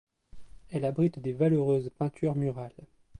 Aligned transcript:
Elle 0.71 0.85
abrite 0.85 1.19
des 1.19 1.31
valeureuses 1.31 1.91
peintures 1.95 2.35
murales. 2.35 2.87